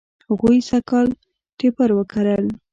هغوی 0.29 0.57
سږ 0.69 0.83
کال 0.89 1.07
ټیپر 1.57 1.89
و 1.93 1.99
کرل. 2.11 2.45